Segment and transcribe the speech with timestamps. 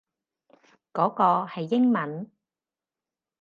[0.93, 2.31] 嗰個係英文